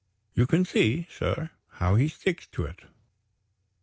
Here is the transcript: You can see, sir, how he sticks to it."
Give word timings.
You 0.33 0.47
can 0.47 0.65
see, 0.65 1.05
sir, 1.11 1.51
how 1.73 1.93
he 1.93 2.07
sticks 2.07 2.47
to 2.53 2.65
it." 2.65 2.85